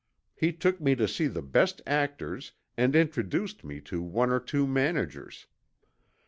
[0.33, 4.65] He took me to see the best actors and introduced me to one or two
[4.65, 5.45] managers.